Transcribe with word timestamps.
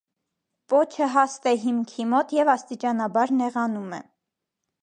Պոչը 0.71 1.09
հաստ 1.15 1.45
է 1.51 1.53
հիմքի 1.65 2.07
մոտ 2.15 2.35
և 2.39 2.51
աստիճանաբար 2.57 3.35
նեղանում 3.43 3.97
է։ 4.01 4.05